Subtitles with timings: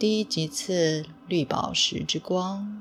[0.00, 2.80] 第一级次绿宝石之光，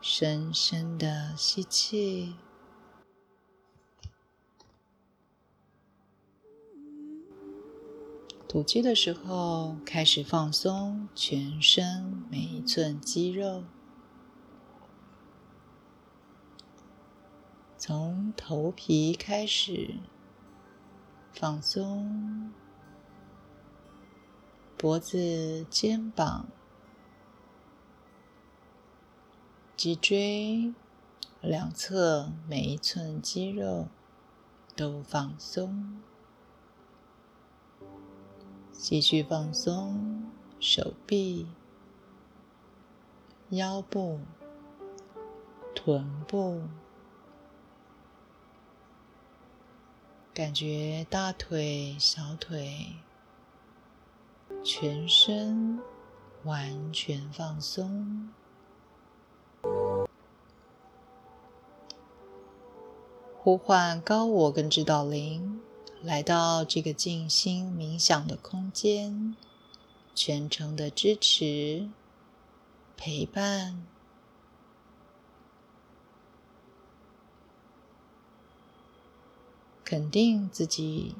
[0.00, 2.34] 深深的吸气，
[8.48, 13.64] 吐气的时候开始放松全身每一寸肌肉，
[17.76, 19.96] 从头皮开始
[21.34, 22.50] 放松。
[24.82, 26.48] 脖子、肩膀、
[29.76, 30.74] 脊椎
[31.40, 33.86] 两侧每一寸肌肉
[34.74, 36.00] 都放松，
[38.72, 40.24] 继续放松
[40.58, 41.46] 手臂、
[43.50, 44.18] 腰部、
[45.76, 46.62] 臀部，
[50.34, 52.96] 感觉大腿、小腿。
[54.64, 55.80] 全身
[56.44, 58.28] 完全放松，
[63.36, 65.60] 呼唤高我跟指导灵
[66.00, 69.36] 来到这个静心冥想的空间，
[70.14, 71.88] 全程的支持、
[72.96, 73.84] 陪伴，
[79.84, 81.16] 肯定自己。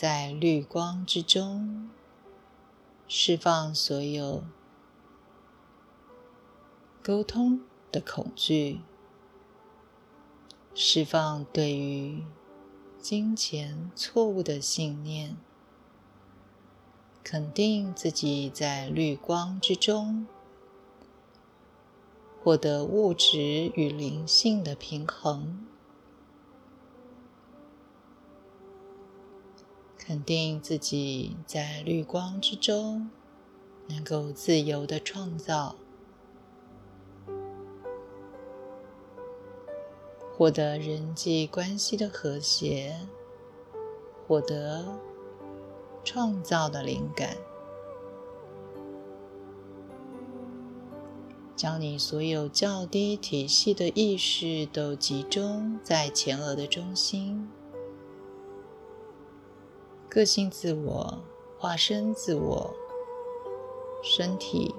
[0.00, 1.90] 在绿光之中，
[3.06, 4.44] 释放所有
[7.02, 7.60] 沟通
[7.92, 8.80] 的恐惧，
[10.74, 12.24] 释放对于
[12.98, 15.36] 金钱错误的信念，
[17.22, 20.26] 肯定自己在绿光之中
[22.42, 25.66] 获得物质与灵性的平衡。
[30.02, 33.10] 肯定自己在绿光之中
[33.86, 35.76] 能够自由的创造，
[40.34, 42.96] 获得人际关系的和谐，
[44.26, 44.98] 获得
[46.02, 47.36] 创造的灵感，
[51.54, 57.48] 将你所有较低体系的意识都集中在前额的中心。
[60.10, 61.22] 个性自我、
[61.56, 62.74] 化身自我、
[64.02, 64.74] 身体、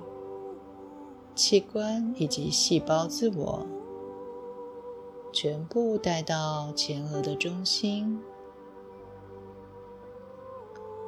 [1.34, 3.66] 器官以及细胞自我，
[5.32, 8.22] 全部带到前额的中心，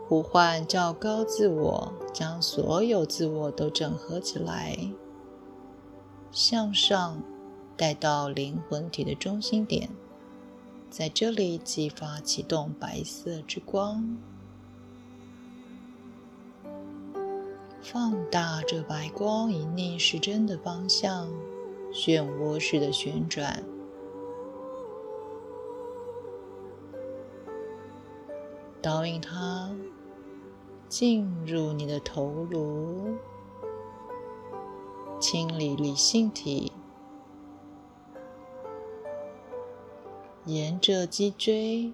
[0.08, 4.78] 呼唤较高自我，将所有自我都整合起来，
[6.32, 7.22] 向上
[7.76, 9.90] 带到灵魂体的中心点。
[10.94, 14.16] 在这里激发启动白色之光，
[17.82, 21.28] 放大这白光以逆时针的方向，
[21.92, 23.64] 漩涡式的旋转，
[28.80, 29.76] 导引它
[30.88, 33.16] 进入你的头颅，
[35.20, 36.72] 清理理性体。
[40.46, 41.94] 沿着脊椎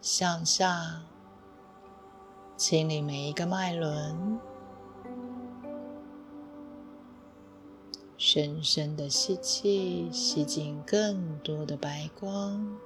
[0.00, 1.02] 向下
[2.56, 4.38] 清理每一个脉轮，
[8.16, 12.78] 深深的吸气，吸进更多的白光，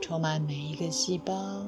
[0.00, 1.62] 充满每一个细胞。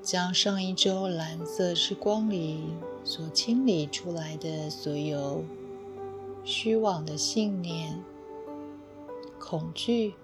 [0.00, 2.64] 将上一周蓝色时光里
[3.06, 5.44] 所清理出来的所有
[6.42, 8.02] 虚妄的信念、
[9.38, 10.14] 恐惧，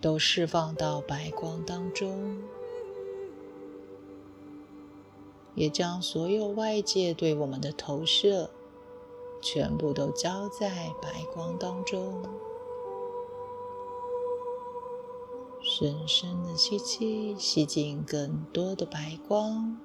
[0.00, 2.42] 都释放到白光当中，
[5.54, 8.50] 也将所有外界对我们的投射，
[9.40, 12.20] 全部都交在白光当中。
[15.62, 19.76] 深深的吸气，吸进更多的白光；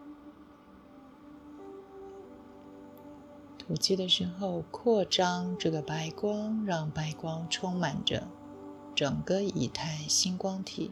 [3.61, 8.27] 吐气的时候，扩张这个白光，让白光充满着
[8.95, 10.91] 整个以太星光体。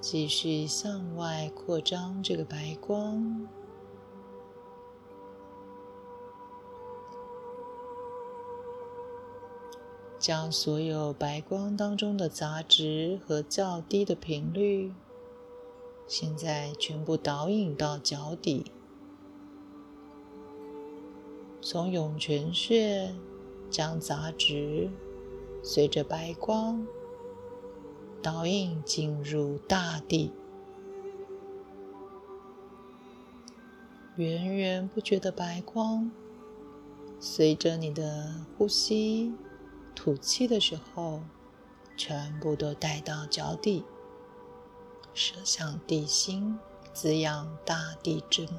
[0.00, 3.48] 继续向外扩张这个白光，
[10.18, 14.94] 将所有白光当中的杂质和较低的频率，
[16.10, 18.72] 现在全部导引到脚底，
[21.62, 23.14] 从涌泉穴
[23.70, 24.90] 将杂质
[25.62, 26.84] 随着白光。
[28.20, 30.32] 导引进入大地，
[34.16, 36.10] 源源不绝的白光，
[37.20, 39.32] 随着你的呼吸、
[39.94, 41.22] 吐气的时候，
[41.96, 43.84] 全部都带到脚底，
[45.14, 46.58] 射向地心，
[46.92, 48.58] 滋养大地之母。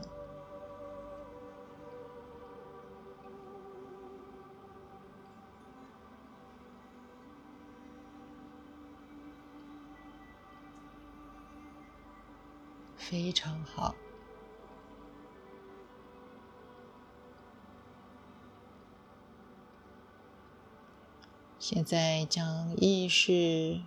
[12.96, 13.94] 非常好。
[21.60, 23.82] 现在将意识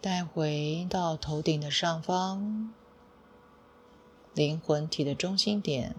[0.00, 2.72] 带回到头顶的上方，
[4.32, 5.96] 灵魂体的中心点，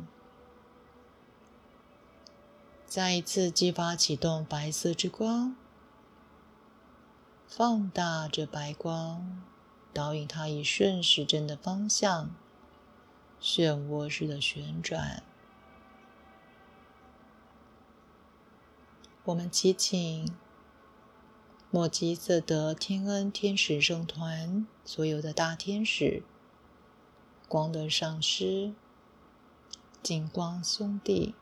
[2.88, 5.54] 再一次激发启动白色之光。
[7.46, 9.44] 放大这白光，
[9.92, 12.30] 导引它以顺时针的方向，
[13.42, 15.24] 漩涡式的旋转。
[19.26, 20.34] 我们祈请
[21.72, 26.24] 莫吉色德天恩天使圣团所有的大天使、
[27.48, 28.74] 光的上师、
[30.02, 31.36] 金光兄弟、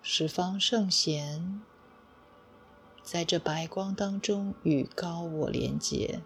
[0.00, 1.60] 十方圣贤。
[3.02, 6.22] 在这白光当中与高我连接，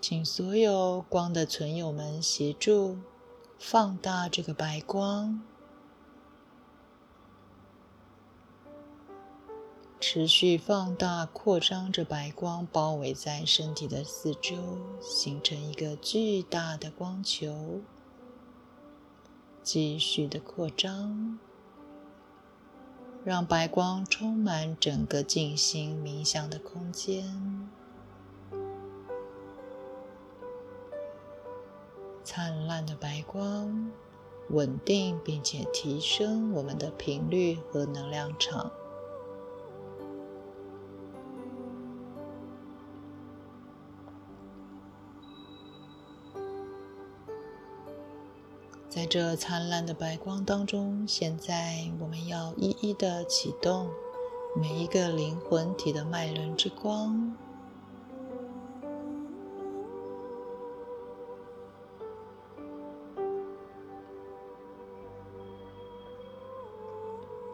[0.00, 2.98] 请所有光的存友们协助
[3.58, 5.42] 放大这个白光，
[10.02, 14.56] 持续放大扩张着白光包围在身体的四周，
[15.00, 17.80] 形成一个巨大的光球。
[19.62, 21.38] 继续的扩张，
[23.24, 27.70] 让白光充满整个静心冥想的空间。
[32.24, 33.92] 灿烂的白光，
[34.50, 38.72] 稳定并且提升我们的频率和能量场。
[48.94, 53.88] 在这灿烂的白光当中，现在我们要一一的启动
[54.54, 57.34] 每一个灵魂体的脉轮之光，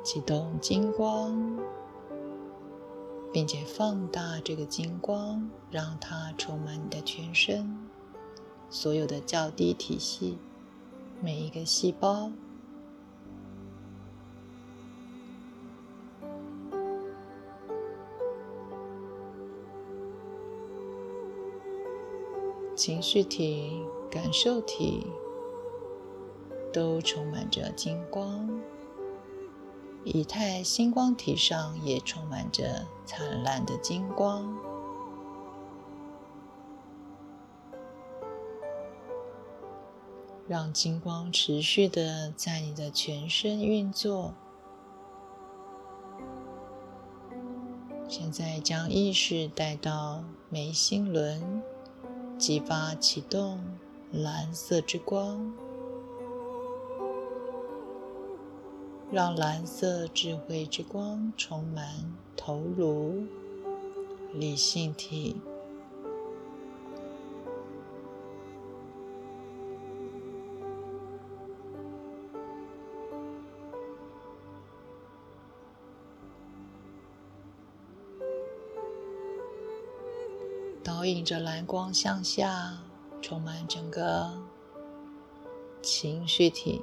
[0.02, 1.56] 启动金光，
[3.32, 7.88] 并且放大这个金光，让它充满你的全身，
[8.68, 10.37] 所有的较低体系。
[11.20, 12.30] 每一个细胞，
[22.76, 25.06] 情绪体、感受体
[26.72, 28.48] 都充满着金光，
[30.04, 34.67] 以太星光体上也充满着灿烂的金光。
[40.49, 44.33] 让金光持续的在你的全身运作。
[48.09, 51.62] 现在将意识带到眉心轮，
[52.38, 53.62] 激发启动
[54.11, 55.52] 蓝色之光，
[59.12, 63.26] 让蓝色智慧之光充满头颅、
[64.33, 65.37] 理性体。
[81.12, 82.79] 引着蓝光向下，
[83.21, 84.41] 充满整个
[85.83, 86.83] 情绪体、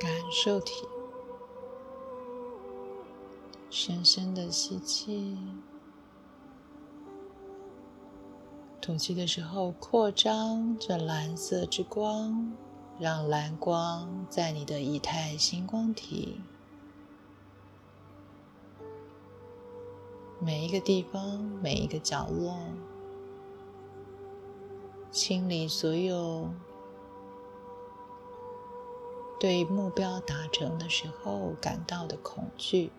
[0.00, 0.86] 感受体。
[3.68, 5.36] 深深的吸气，
[8.80, 12.52] 吐气的时候，扩张这蓝色之光，
[12.98, 16.40] 让蓝光在你的以太星光体
[20.46, 22.56] 每一个地方、每一个角落，
[25.10, 26.48] 清理所有
[29.40, 32.92] 对目标达成的时候感到的恐惧。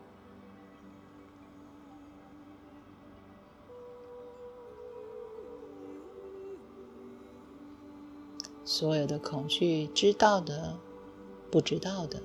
[8.66, 10.78] 所有的恐惧，知道的、
[11.50, 12.22] 不知道的，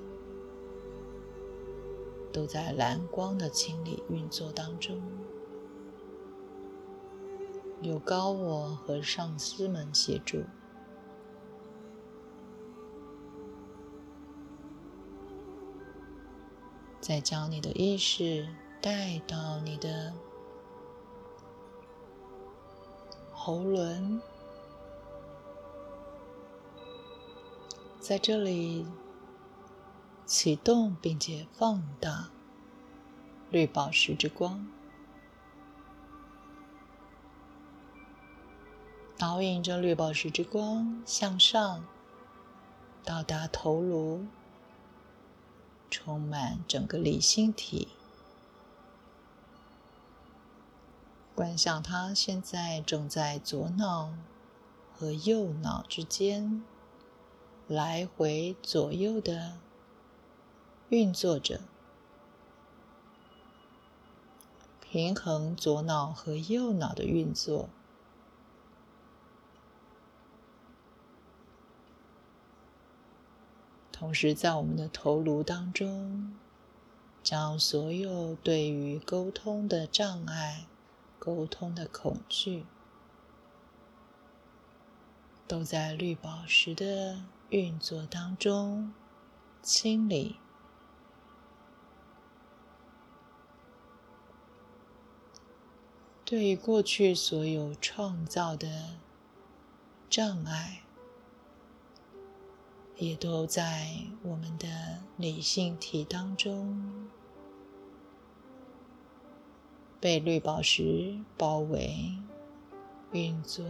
[2.33, 5.01] 都在蓝光的清理运作当中。
[7.81, 10.43] 有高我和上司们协助，
[16.99, 18.47] 再将你的意识
[18.81, 20.13] 带到你的
[23.33, 24.21] 喉轮。
[27.99, 28.85] 在这里
[30.25, 32.29] 启动并且放大
[33.51, 34.67] 绿宝石之光，
[39.17, 41.85] 导引着绿宝石之光向上，
[43.03, 44.25] 到达头颅，
[45.89, 47.89] 充满整个理性体。
[51.35, 54.13] 观想它现在正在左脑
[54.93, 56.63] 和右脑之间。
[57.65, 59.57] 来回左右的
[60.93, 61.59] 运作着，
[64.79, 67.67] 平衡左脑和右脑的运作，
[73.91, 76.35] 同时在我们的头颅当中，
[77.23, 80.67] 将所有对于沟通的障碍、
[81.17, 82.67] 沟通的恐惧，
[85.47, 87.23] 都在绿宝石的。
[87.49, 88.93] 运作当中，
[89.61, 90.37] 清理
[96.33, 98.67] 对于过去所有创造的
[100.09, 100.81] 障碍，
[102.97, 103.91] 也都在
[104.23, 104.67] 我们的
[105.15, 107.07] 理性体当中
[109.99, 112.17] 被绿宝石包围
[113.11, 113.63] 运作。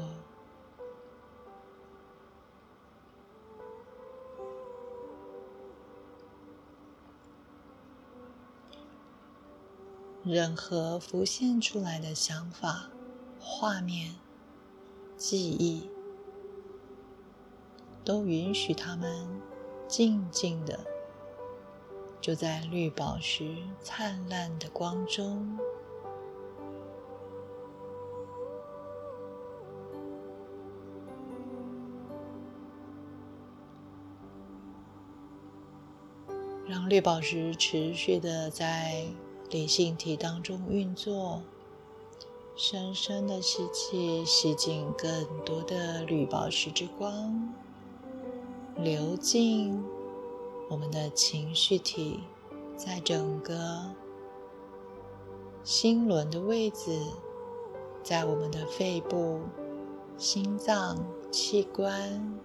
[10.25, 12.89] 任何浮现出来的想法、
[13.41, 14.15] 画面、
[15.17, 15.89] 记忆，
[18.05, 19.27] 都允许他们
[19.85, 20.79] 静静的，
[22.21, 25.59] 就在绿宝石灿烂的光中，
[36.65, 39.05] 让绿宝石持续的在。
[39.53, 41.43] 理性体当中运作，
[42.55, 47.53] 深深的吸气，吸进更多的绿宝石之光，
[48.75, 49.79] 流进
[50.71, 52.21] 我们的情绪体，
[52.75, 53.91] 在整个
[55.63, 56.99] 心轮的位置，
[58.01, 59.39] 在我们的肺部、
[60.17, 60.97] 心脏
[61.31, 62.39] 器官、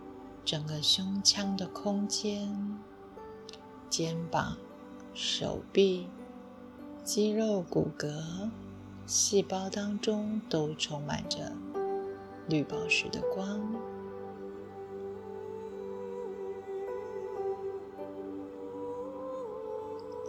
[0.44, 2.78] 整个胸腔的空间、
[3.88, 4.58] 肩膀、
[5.14, 6.06] 手臂。
[7.08, 8.50] 肌肉、骨骼、
[9.06, 11.50] 细胞当中都充满着
[12.46, 13.58] 绿宝石的光，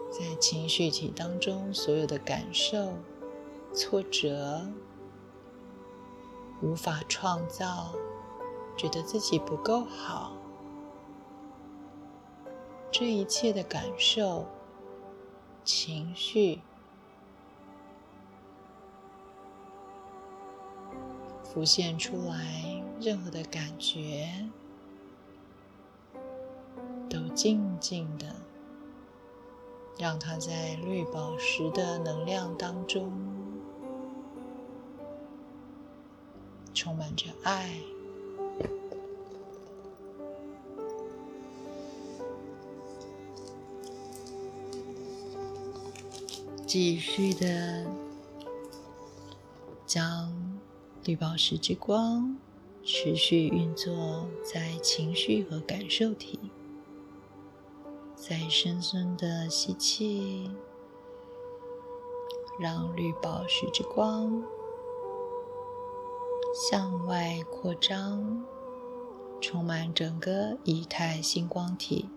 [0.09, 2.93] 在情绪体当中，所有的感受、
[3.74, 4.65] 挫折、
[6.62, 7.93] 无法创造、
[8.77, 10.31] 觉得自己不够好，
[12.89, 14.45] 这一切的感受、
[15.65, 16.62] 情绪。
[21.51, 24.29] 浮现出来，任何的感觉
[27.10, 28.36] 都静静的，
[29.98, 33.12] 让它在绿宝石的能量当中
[36.74, 37.82] 充满着爱，
[46.68, 47.86] 继续的
[49.88, 50.38] 将。
[51.10, 52.38] 绿宝石之光
[52.84, 56.38] 持续运作在情绪和感受体，
[58.16, 60.51] 再深深的吸气，
[62.60, 64.44] 让绿宝石之光
[66.70, 68.46] 向外扩张，
[69.42, 72.08] 充满整个以太星光体。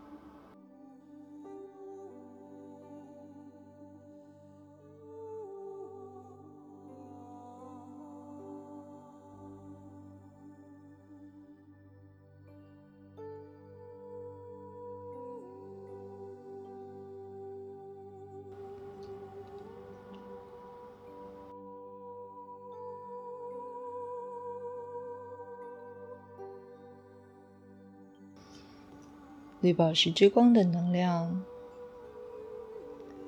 [29.62, 31.45] 绿宝石之光的能量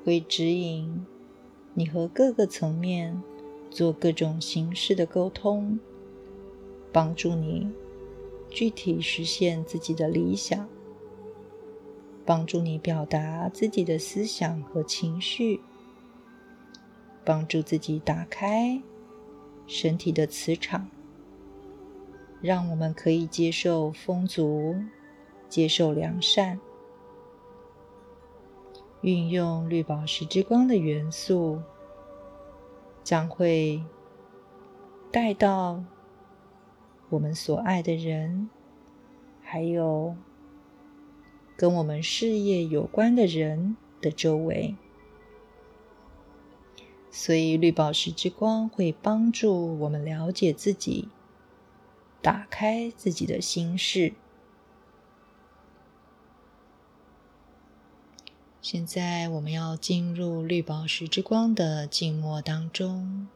[0.04, 1.06] 会指引
[1.74, 3.22] 你和各个层面
[3.70, 5.78] 做各种形式的沟通，
[6.92, 7.72] 帮助你
[8.50, 10.68] 具体实现自己的理想，
[12.26, 15.60] 帮助你表达自己的思想和情绪，
[17.24, 18.82] 帮助自己打开
[19.68, 20.88] 身体的磁场，
[22.40, 24.74] 让我们可以接受丰足。
[25.54, 26.58] 接受良善，
[29.02, 31.62] 运用绿宝石之光的元素，
[33.04, 33.80] 将会
[35.12, 35.84] 带到
[37.08, 38.50] 我们所爱的人，
[39.44, 40.16] 还有
[41.56, 44.75] 跟我们事业有关的人的周围。
[47.12, 51.11] 所以，绿宝石之光会帮助我们了解自己，
[52.20, 54.14] 打开自己的心事。
[58.64, 63.28] 现在我们要进入绿宝石之光的静默当中。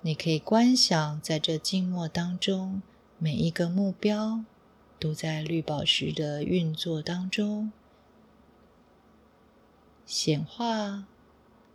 [0.00, 2.82] 你可以观想，在这静默当中，
[3.18, 4.44] 每一个目标
[4.98, 7.70] 都在绿宝石的运作当中
[10.04, 11.06] 显化、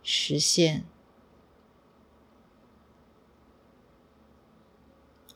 [0.02, 0.84] 实现。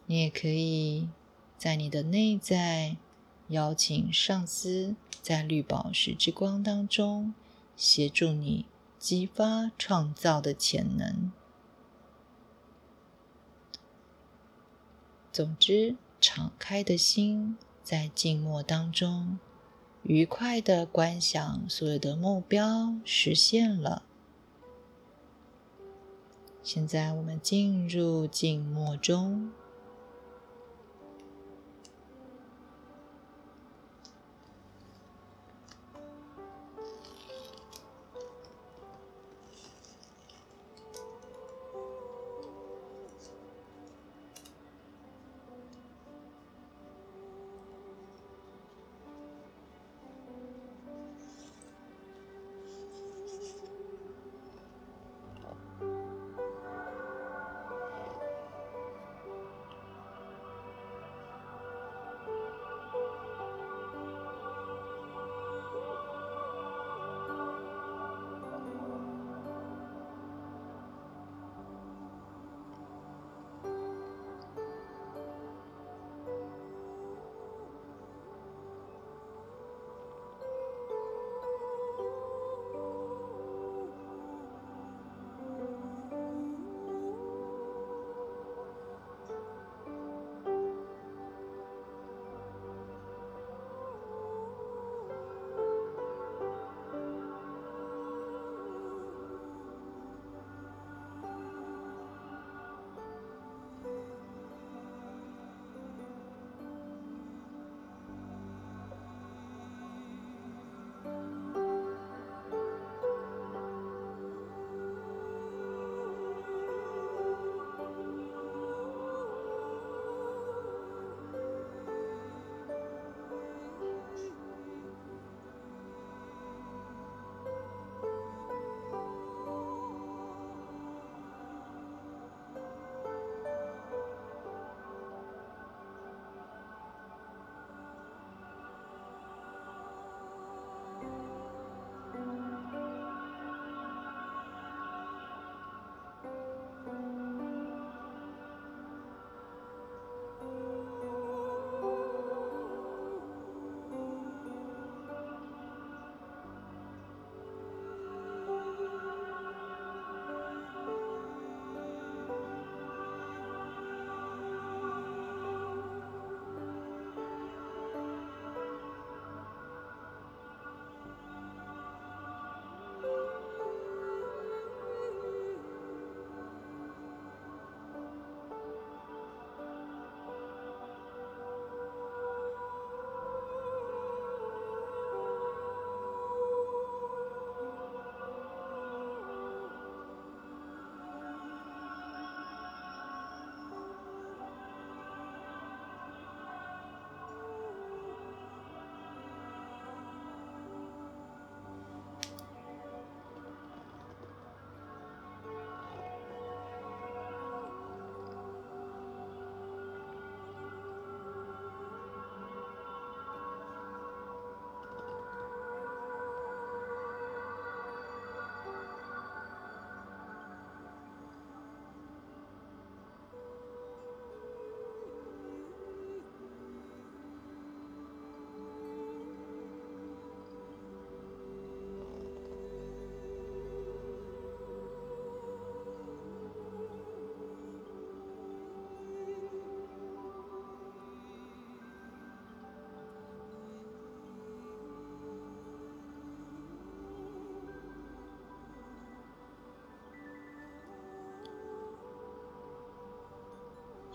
[0.05, 1.09] 你也可以
[1.57, 2.99] 在你的内在
[3.49, 4.95] 邀请上司。
[5.23, 7.35] 在绿宝石之光当中，
[7.77, 8.65] 协助你
[8.97, 11.33] 激发创造的潜能。
[15.33, 19.41] 总之，敞开的心在静默当中，
[20.05, 24.05] 愉快的观想所有的目标实现了。
[26.63, 29.51] 现在，我们进入静默中。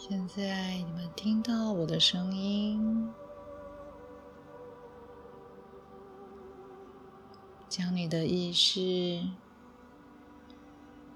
[0.04, 3.08] 现在你们听到我的声音，
[7.70, 9.24] 将你的意识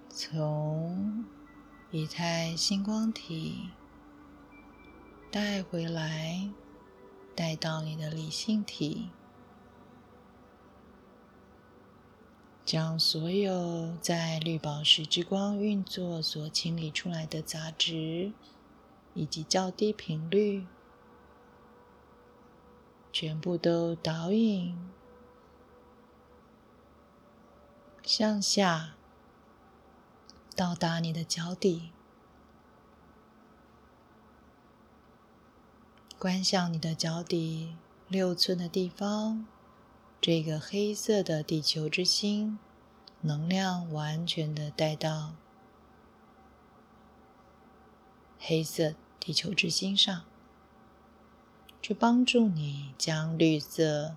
[0.07, 1.25] 从
[1.89, 3.71] 一态星光体
[5.31, 6.47] 带回来，
[7.35, 9.09] 带到你的理性体。
[12.63, 18.31] 将所有在绿宝石之光运作所清理出来的杂质，
[19.15, 20.67] 以及较低频率，
[23.11, 24.77] 全部都导引
[28.03, 28.95] 向下，
[30.55, 31.91] 到达你的脚底，
[36.19, 37.75] 观想你的脚底
[38.07, 39.47] 六寸的地方。
[40.21, 42.57] 这个黑色的地球之心，
[43.21, 45.35] 能量完全的带到
[48.39, 50.21] 黑色地球之心上，
[51.81, 54.15] 去帮助你将绿色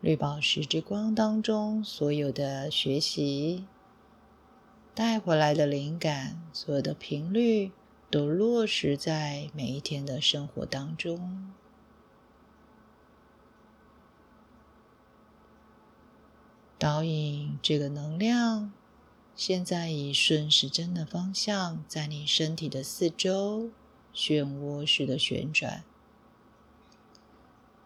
[0.00, 3.64] 绿宝石之光当中所有的学习
[4.94, 7.72] 带回来的灵感，所有的频率
[8.12, 11.52] 都落实在每一天的生活当中。
[16.78, 18.72] 导引这个能量，
[19.34, 23.70] 现在以顺时针的方向，在你身体的四周
[24.18, 25.84] 漩涡式的旋转，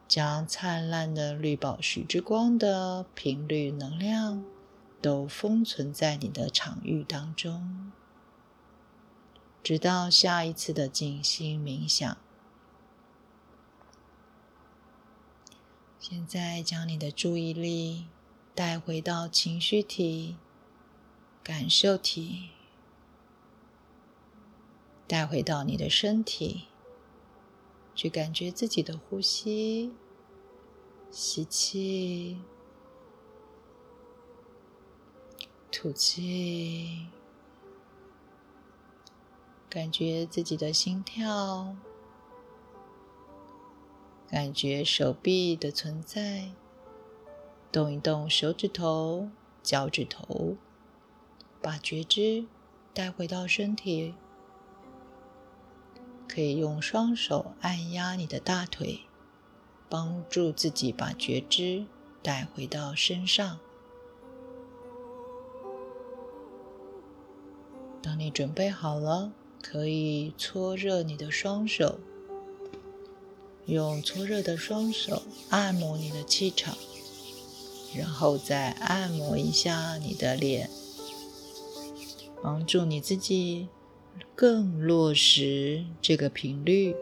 [0.08, 4.42] 将灿烂的绿宝石之光的频率能量
[5.02, 7.92] 都封存在你的场域当中，
[9.62, 12.16] 直到下一次的静心冥想。
[16.00, 18.06] 现在将你的注意力。
[18.54, 20.36] 带回到情绪体、
[21.42, 22.50] 感受体，
[25.12, 26.68] 带回到你的身体，
[27.94, 29.92] 去感觉自己的呼吸，
[31.10, 32.38] 吸气，
[35.70, 37.08] 吐气，
[39.68, 41.76] 感觉自己的心跳，
[44.30, 46.52] 感觉手臂的存在。
[47.70, 49.28] 动一动手指头、
[49.62, 50.56] 脚趾头，
[51.60, 52.46] 把觉知
[52.94, 54.14] 带回到身体。
[56.34, 59.00] 可以用双手按压你的大腿，
[59.90, 61.84] 帮助自己把觉知
[62.22, 63.58] 带回到身上。
[68.00, 72.00] 当你准备好了，可以搓热你的双手，
[73.66, 76.74] 用搓热的双手按摩你的气场。
[77.94, 80.70] 然后再按摩一下你的脸，
[82.42, 83.68] 帮助你自己
[84.34, 86.94] 更落实这个频率。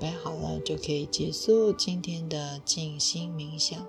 [0.00, 3.86] 摆好了就可以结束今天的静心冥想。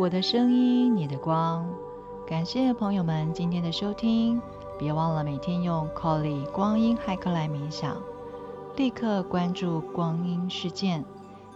[0.00, 1.68] 我的声音，你的光。
[2.26, 4.40] 感谢朋友们今天的收听，
[4.78, 7.98] 别忘了每天用 Colly 光阴骇客来冥想，
[8.76, 11.04] 立刻关注光阴事件，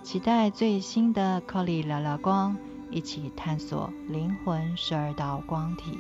[0.03, 2.55] 期待最新的 Colly 聊聊光，
[2.91, 5.99] 一起探索灵魂十二道光体。